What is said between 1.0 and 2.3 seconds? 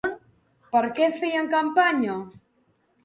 què feien campanya?